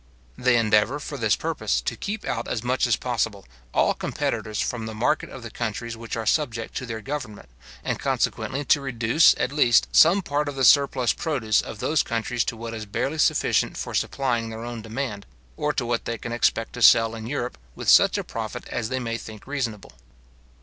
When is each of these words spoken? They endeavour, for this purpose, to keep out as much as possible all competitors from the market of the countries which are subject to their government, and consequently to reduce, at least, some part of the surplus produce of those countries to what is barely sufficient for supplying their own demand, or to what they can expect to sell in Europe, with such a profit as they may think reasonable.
They 0.35 0.57
endeavour, 0.57 0.99
for 0.99 1.15
this 1.15 1.35
purpose, 1.35 1.79
to 1.81 1.95
keep 1.95 2.25
out 2.25 2.47
as 2.47 2.63
much 2.63 2.87
as 2.87 2.95
possible 2.95 3.45
all 3.71 3.93
competitors 3.93 4.59
from 4.59 4.87
the 4.87 4.95
market 4.95 5.29
of 5.29 5.43
the 5.43 5.51
countries 5.51 5.95
which 5.95 6.15
are 6.15 6.25
subject 6.25 6.75
to 6.77 6.87
their 6.87 7.01
government, 7.01 7.49
and 7.83 7.99
consequently 7.99 8.65
to 8.65 8.81
reduce, 8.81 9.35
at 9.37 9.51
least, 9.51 9.87
some 9.91 10.23
part 10.23 10.49
of 10.49 10.55
the 10.55 10.65
surplus 10.65 11.13
produce 11.13 11.61
of 11.61 11.77
those 11.77 12.01
countries 12.01 12.43
to 12.45 12.57
what 12.57 12.73
is 12.73 12.87
barely 12.87 13.19
sufficient 13.19 13.77
for 13.77 13.93
supplying 13.93 14.49
their 14.49 14.63
own 14.65 14.81
demand, 14.81 15.27
or 15.55 15.71
to 15.73 15.85
what 15.85 16.05
they 16.05 16.17
can 16.17 16.31
expect 16.31 16.73
to 16.73 16.81
sell 16.81 17.13
in 17.13 17.27
Europe, 17.27 17.59
with 17.75 17.87
such 17.87 18.17
a 18.17 18.23
profit 18.23 18.67
as 18.69 18.89
they 18.89 18.97
may 18.99 19.19
think 19.19 19.45
reasonable. 19.45 19.91